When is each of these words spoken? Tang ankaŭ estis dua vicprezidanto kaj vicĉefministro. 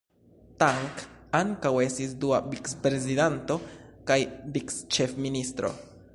Tang 0.61 0.87
ankaŭ 1.39 1.73
estis 1.87 2.15
dua 2.25 2.41
vicprezidanto 2.55 3.61
kaj 4.13 4.19
vicĉefministro. 4.59 5.75